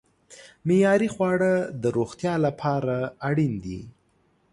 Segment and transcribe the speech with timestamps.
[0.67, 2.95] معیاري خواړه د روغتیا لپاره
[3.29, 3.81] اړین دي.